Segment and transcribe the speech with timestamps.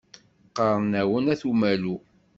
[0.49, 1.95] Qqaṛen-awen At Umalu.